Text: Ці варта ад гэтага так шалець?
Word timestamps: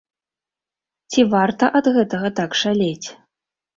Ці 1.11 1.25
варта 1.33 1.65
ад 1.81 1.85
гэтага 1.99 2.27
так 2.41 2.59
шалець? 2.63 3.07